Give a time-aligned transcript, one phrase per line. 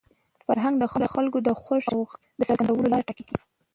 [0.45, 3.23] فرهنګ د خلکو د خوښۍ او غم د څرګندولو لاره ټاکي.